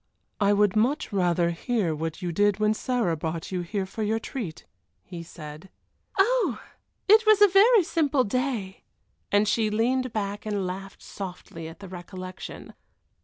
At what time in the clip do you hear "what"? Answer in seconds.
1.93-2.23